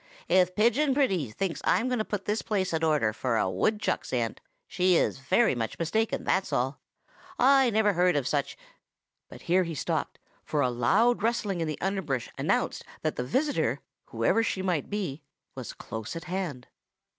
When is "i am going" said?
1.63-1.99